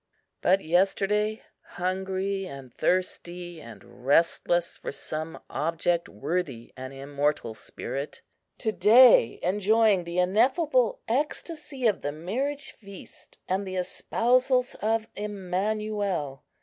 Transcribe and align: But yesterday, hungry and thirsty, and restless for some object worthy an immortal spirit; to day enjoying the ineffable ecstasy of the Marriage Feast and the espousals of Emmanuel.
But 0.41 0.61
yesterday, 0.61 1.43
hungry 1.77 2.47
and 2.47 2.73
thirsty, 2.73 3.61
and 3.61 4.03
restless 4.03 4.79
for 4.79 4.91
some 4.91 5.39
object 5.47 6.09
worthy 6.09 6.73
an 6.75 6.91
immortal 6.91 7.53
spirit; 7.53 8.23
to 8.57 8.71
day 8.71 9.37
enjoying 9.43 10.05
the 10.05 10.17
ineffable 10.17 11.01
ecstasy 11.07 11.85
of 11.85 12.01
the 12.01 12.11
Marriage 12.11 12.71
Feast 12.71 13.37
and 13.47 13.63
the 13.67 13.75
espousals 13.75 14.73
of 14.81 15.05
Emmanuel. 15.15 16.45